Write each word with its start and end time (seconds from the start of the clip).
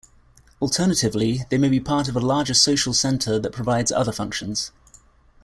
Alternatively, 0.59 1.45
they 1.49 1.59
may 1.59 1.69
be 1.69 1.79
part 1.79 2.07
of 2.07 2.15
a 2.15 2.19
larger 2.21 2.55
social 2.55 2.91
center 2.91 3.37
that 3.37 3.53
provides 3.53 3.91
other 3.91 4.11
functions. 4.11 4.71